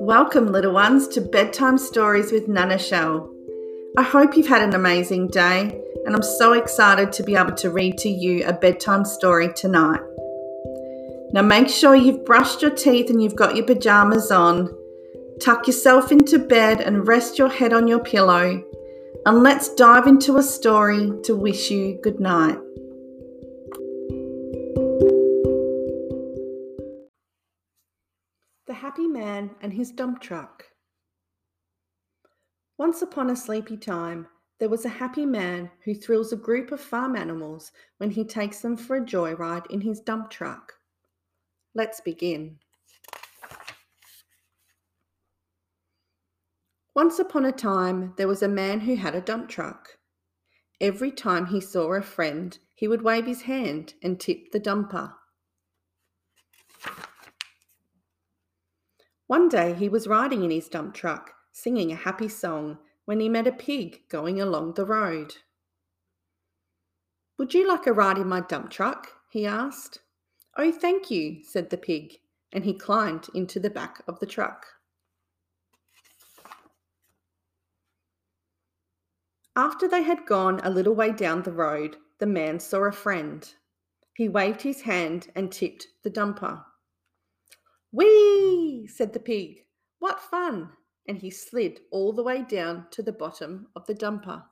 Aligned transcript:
Welcome, 0.00 0.50
little 0.50 0.72
ones, 0.72 1.06
to 1.08 1.20
Bedtime 1.20 1.76
Stories 1.76 2.32
with 2.32 2.48
Nana 2.48 2.78
Shell. 2.78 3.30
I 3.98 4.02
hope 4.02 4.34
you've 4.34 4.48
had 4.48 4.62
an 4.62 4.74
amazing 4.74 5.28
day, 5.28 5.78
and 6.06 6.16
I'm 6.16 6.22
so 6.22 6.54
excited 6.54 7.12
to 7.12 7.22
be 7.22 7.36
able 7.36 7.52
to 7.56 7.70
read 7.70 7.98
to 7.98 8.08
you 8.08 8.42
a 8.46 8.54
bedtime 8.54 9.04
story 9.04 9.52
tonight. 9.52 10.00
Now, 11.34 11.42
make 11.42 11.68
sure 11.68 11.94
you've 11.94 12.24
brushed 12.24 12.62
your 12.62 12.70
teeth 12.70 13.10
and 13.10 13.22
you've 13.22 13.36
got 13.36 13.56
your 13.56 13.66
pajamas 13.66 14.30
on. 14.30 14.74
Tuck 15.38 15.66
yourself 15.66 16.10
into 16.10 16.38
bed 16.38 16.80
and 16.80 17.06
rest 17.06 17.38
your 17.38 17.50
head 17.50 17.74
on 17.74 17.86
your 17.86 18.00
pillow. 18.00 18.64
And 19.26 19.42
let's 19.42 19.74
dive 19.74 20.06
into 20.06 20.38
a 20.38 20.42
story 20.42 21.12
to 21.24 21.36
wish 21.36 21.70
you 21.70 22.00
good 22.02 22.20
night. 22.20 22.58
The 28.66 28.74
Happy 28.74 29.08
Man 29.08 29.50
and 29.62 29.72
His 29.72 29.90
Dump 29.90 30.20
Truck. 30.20 30.64
Once 32.76 33.02
upon 33.02 33.30
a 33.30 33.36
sleepy 33.36 33.76
time, 33.76 34.28
there 34.58 34.68
was 34.68 34.84
a 34.84 34.90
happy 34.90 35.24
man 35.24 35.70
who 35.84 35.94
thrills 35.94 36.32
a 36.32 36.36
group 36.36 36.70
of 36.70 36.80
farm 36.80 37.16
animals 37.16 37.72
when 37.96 38.10
he 38.10 38.22
takes 38.22 38.60
them 38.60 38.76
for 38.76 38.96
a 38.96 39.04
joyride 39.04 39.66
in 39.70 39.80
his 39.80 40.00
dump 40.00 40.28
truck. 40.28 40.74
Let's 41.74 42.00
begin. 42.02 42.58
Once 46.94 47.18
upon 47.18 47.46
a 47.46 47.52
time, 47.52 48.12
there 48.18 48.28
was 48.28 48.42
a 48.42 48.48
man 48.48 48.80
who 48.80 48.94
had 48.94 49.14
a 49.14 49.22
dump 49.22 49.48
truck. 49.48 49.96
Every 50.80 51.10
time 51.10 51.46
he 51.46 51.60
saw 51.60 51.94
a 51.94 52.02
friend, 52.02 52.56
he 52.74 52.86
would 52.86 53.02
wave 53.02 53.26
his 53.26 53.42
hand 53.42 53.94
and 54.02 54.20
tip 54.20 54.52
the 54.52 54.60
dumper. 54.60 55.14
One 59.30 59.48
day 59.48 59.74
he 59.74 59.88
was 59.88 60.08
riding 60.08 60.42
in 60.42 60.50
his 60.50 60.68
dump 60.68 60.92
truck, 60.92 61.34
singing 61.52 61.92
a 61.92 61.94
happy 61.94 62.26
song, 62.26 62.78
when 63.04 63.20
he 63.20 63.28
met 63.28 63.46
a 63.46 63.52
pig 63.52 64.00
going 64.08 64.40
along 64.40 64.74
the 64.74 64.84
road. 64.84 65.36
Would 67.38 67.54
you 67.54 67.68
like 67.68 67.86
a 67.86 67.92
ride 67.92 68.18
in 68.18 68.26
my 68.26 68.40
dump 68.40 68.70
truck? 68.70 69.06
he 69.30 69.46
asked. 69.46 70.00
Oh, 70.58 70.72
thank 70.72 71.12
you, 71.12 71.44
said 71.44 71.70
the 71.70 71.76
pig, 71.76 72.16
and 72.52 72.64
he 72.64 72.74
climbed 72.74 73.28
into 73.32 73.60
the 73.60 73.70
back 73.70 74.02
of 74.08 74.18
the 74.18 74.26
truck. 74.26 74.66
After 79.54 79.86
they 79.86 80.02
had 80.02 80.26
gone 80.26 80.58
a 80.64 80.70
little 80.70 80.96
way 80.96 81.12
down 81.12 81.42
the 81.42 81.52
road, 81.52 81.98
the 82.18 82.26
man 82.26 82.58
saw 82.58 82.80
a 82.80 82.90
friend. 82.90 83.48
He 84.16 84.28
waved 84.28 84.62
his 84.62 84.80
hand 84.80 85.28
and 85.36 85.52
tipped 85.52 85.86
the 86.02 86.10
dumper. 86.10 86.64
Whee! 87.92 88.86
said 88.86 89.12
the 89.12 89.20
pig. 89.20 89.64
What 89.98 90.20
fun! 90.20 90.70
And 91.08 91.18
he 91.18 91.30
slid 91.30 91.80
all 91.90 92.12
the 92.12 92.22
way 92.22 92.42
down 92.42 92.86
to 92.92 93.02
the 93.02 93.12
bottom 93.12 93.68
of 93.74 93.86
the 93.86 93.94
dumper. 93.94 94.42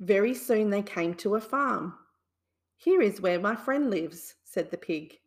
Very 0.00 0.34
soon 0.34 0.70
they 0.70 0.82
came 0.82 1.14
to 1.14 1.36
a 1.36 1.40
farm. 1.40 1.94
Here 2.76 3.00
is 3.00 3.20
where 3.20 3.40
my 3.40 3.56
friend 3.56 3.90
lives, 3.90 4.34
said 4.44 4.70
the 4.70 4.76
pig. 4.76 5.18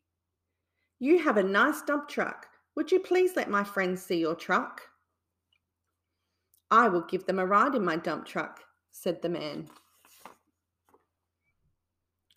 You 1.00 1.20
have 1.20 1.38
a 1.38 1.44
nice 1.44 1.82
dump 1.82 2.08
truck. 2.08 2.48
Would 2.76 2.92
you 2.92 3.00
please 3.00 3.36
let 3.36 3.50
my 3.50 3.64
friends 3.64 4.02
see 4.02 4.20
your 4.20 4.36
truck? 4.36 4.82
I 6.72 6.88
will 6.88 7.02
give 7.02 7.26
them 7.26 7.40
a 7.40 7.46
ride 7.46 7.76
in 7.76 7.84
my 7.84 7.96
dump 7.96 8.26
truck, 8.26 8.62
said 8.92 9.22
the 9.22 9.30
man. 9.30 9.70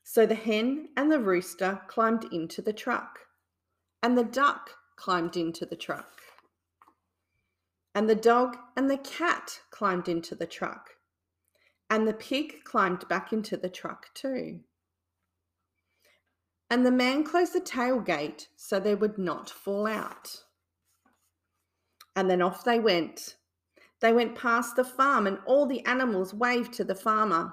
So 0.04 0.26
the 0.26 0.34
hen 0.34 0.88
and 0.96 1.10
the 1.10 1.20
rooster 1.20 1.80
climbed 1.86 2.24
into 2.32 2.60
the 2.60 2.72
truck, 2.72 3.20
and 4.02 4.18
the 4.18 4.24
duck 4.24 4.70
climbed 4.96 5.36
into 5.36 5.64
the 5.64 5.76
truck, 5.76 6.20
and 7.94 8.08
the 8.08 8.14
dog 8.14 8.56
and 8.76 8.90
the 8.90 8.98
cat 8.98 9.60
climbed 9.70 10.08
into 10.08 10.34
the 10.34 10.46
truck, 10.46 10.90
and 11.88 12.06
the 12.06 12.12
pig 12.12 12.64
climbed 12.64 13.08
back 13.08 13.32
into 13.32 13.56
the 13.56 13.70
truck 13.70 14.12
too. 14.14 14.60
And 16.70 16.86
the 16.86 16.90
man 16.90 17.22
closed 17.22 17.52
the 17.52 17.60
tailgate 17.60 18.46
so 18.56 18.80
they 18.80 18.94
would 18.94 19.18
not 19.18 19.50
fall 19.50 19.86
out. 19.86 20.44
And 22.16 22.30
then 22.30 22.42
off 22.42 22.64
they 22.64 22.80
went. 22.80 23.36
They 24.00 24.12
went 24.12 24.34
past 24.34 24.76
the 24.76 24.84
farm, 24.84 25.26
and 25.26 25.38
all 25.46 25.66
the 25.66 25.84
animals 25.86 26.34
waved 26.34 26.72
to 26.74 26.84
the 26.84 26.94
farmer. 26.94 27.52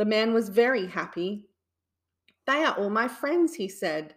The 0.00 0.06
man 0.06 0.32
was 0.32 0.48
very 0.48 0.86
happy. 0.86 1.50
They 2.46 2.64
are 2.64 2.72
all 2.72 2.88
my 2.88 3.06
friends, 3.06 3.56
he 3.56 3.68
said. 3.68 4.14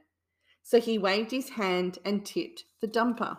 So 0.62 0.80
he 0.80 0.98
waved 0.98 1.32
his 1.32 1.50
hand 1.50 2.00
and 2.06 2.26
tipped 2.26 2.64
the 2.80 2.88
dumper. 2.88 3.38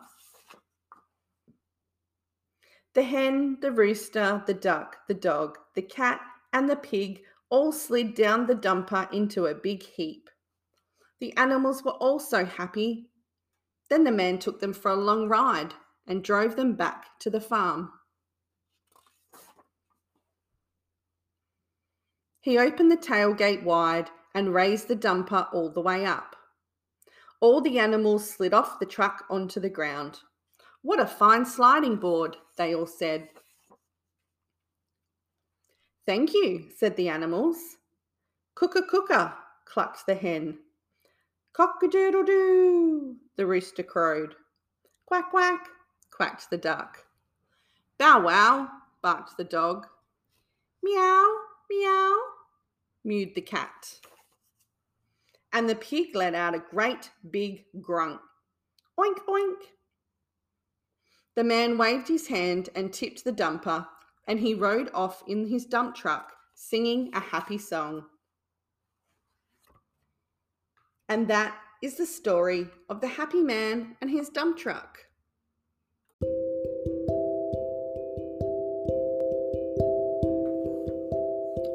The 2.93 3.03
hen, 3.03 3.57
the 3.63 3.73
rooster, 3.73 4.43
the 4.47 4.53
duck, 4.53 4.99
the 5.09 5.15
dog, 5.15 5.57
the 5.75 5.81
cat, 5.81 6.21
and 6.53 6.69
the 6.69 6.77
pig 6.77 7.23
all 7.49 7.73
slid 7.73 8.15
down 8.15 8.47
the 8.47 8.55
dumper 8.55 9.11
into 9.11 9.47
a 9.47 9.55
big 9.55 9.83
heap. 9.83 10.29
The 11.21 11.35
animals 11.39 11.83
were 11.83 11.93
also 11.93 12.45
happy. 12.45 13.09
Then 13.89 14.05
the 14.05 14.13
man 14.13 14.39
took 14.39 14.61
them 14.61 14.75
for 14.75 14.91
a 14.91 14.97
long 14.97 15.31
ride 15.31 15.73
and 16.07 16.23
drove 16.23 16.57
them 16.57 16.75
back 16.75 17.19
to 17.21 17.31
the 17.31 17.41
farm. 17.41 17.91
He 22.45 22.59
opened 22.59 22.93
the 22.93 22.99
tailgate 22.99 23.63
wide 23.63 24.11
and 24.35 24.53
raised 24.53 24.89
the 24.89 24.97
dumper 24.97 25.49
all 25.55 25.71
the 25.71 25.81
way 25.81 26.05
up. 26.05 26.37
All 27.41 27.63
the 27.63 27.79
animals 27.79 28.29
slid 28.29 28.53
off 28.53 28.79
the 28.79 28.85
truck 28.85 29.25
onto 29.31 29.61
the 29.61 29.71
ground. 29.71 30.21
What 30.83 31.01
a 31.01 31.07
fine 31.07 31.47
sliding 31.47 31.97
board, 31.97 32.37
they 32.59 32.75
all 32.75 32.87
said. 32.87 33.31
Thank 36.05 36.35
you, 36.35 36.69
said 36.77 36.97
the 36.97 37.09
animals. 37.09 37.79
Cooka 38.55 38.83
cooka, 38.93 39.33
clucked 39.65 40.05
the 40.05 40.15
hen. 40.15 40.59
Cock 41.55 41.77
a 41.83 41.89
doodle 41.89 42.25
doo, 42.25 43.17
the 43.37 43.47
rooster 43.47 43.83
crowed. 43.83 44.35
Quack 45.07 45.31
quack, 45.31 45.69
quacked 46.11 46.51
the 46.51 46.59
duck. 46.59 46.99
Bow 47.97 48.21
wow, 48.21 48.69
barked 49.01 49.39
the 49.39 49.45
dog. 49.45 49.87
Meow, 50.83 51.37
meow, 51.71 52.04
mewed 53.05 53.35
the 53.35 53.41
cat. 53.41 54.01
And 55.53 55.69
the 55.69 55.77
pig 55.77 56.15
let 56.15 56.35
out 56.35 56.55
a 56.55 56.59
great 56.71 57.11
big 57.31 57.65
grunt. 57.81 58.21
Oink, 58.99 59.19
oink. 59.29 59.57
The 61.37 61.45
man 61.45 61.79
waved 61.79 62.09
his 62.09 62.29
hand 62.29 62.71
and 62.75 62.93
tipped 62.93 63.25
the 63.25 63.33
dumper, 63.33 63.87
and 64.27 64.41
he 64.41 64.55
rode 64.55 64.91
off 64.95 65.23
in 65.27 65.49
his 65.49 65.65
dump 65.65 65.95
truck, 65.95 66.33
singing 66.55 67.11
a 67.13 67.21
happy 67.21 67.59
song. 67.59 68.05
And 71.09 71.29
that 71.29 71.57
is 71.83 71.97
the 71.97 72.07
story 72.07 72.69
of 72.89 73.01
the 73.01 73.09
happy 73.09 73.43
man 73.43 73.97
and 74.01 74.11
his 74.11 74.31
dump 74.31 74.57
truck. 74.57 75.04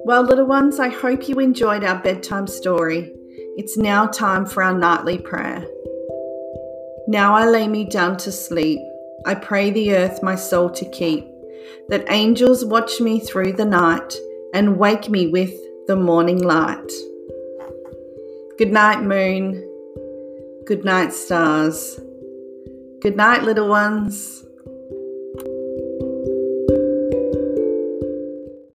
Well, 0.09 0.23
little 0.23 0.47
ones, 0.47 0.79
I 0.79 0.89
hope 0.89 1.29
you 1.29 1.35
enjoyed 1.35 1.83
our 1.83 2.01
bedtime 2.01 2.47
story. 2.47 3.13
It's 3.57 3.77
now 3.77 4.07
time 4.07 4.43
for 4.43 4.63
our 4.63 4.73
nightly 4.73 5.19
prayer. 5.19 5.63
Now 7.07 7.35
I 7.35 7.45
lay 7.45 7.67
me 7.67 7.85
down 7.85 8.17
to 8.17 8.31
sleep. 8.31 8.79
I 9.27 9.35
pray 9.35 9.69
the 9.69 9.93
earth 9.93 10.23
my 10.23 10.33
soul 10.33 10.71
to 10.71 10.89
keep, 10.89 11.27
that 11.89 12.11
angels 12.11 12.65
watch 12.65 12.99
me 12.99 13.19
through 13.19 13.53
the 13.53 13.65
night 13.65 14.15
and 14.55 14.79
wake 14.79 15.09
me 15.09 15.27
with 15.27 15.53
the 15.85 15.95
morning 15.95 16.41
light. 16.41 16.91
Good 18.57 18.71
night, 18.71 19.03
moon. 19.03 19.63
Good 20.65 20.83
night, 20.83 21.13
stars. 21.13 21.99
Good 23.03 23.15
night, 23.15 23.43
little 23.43 23.69
ones. 23.69 24.43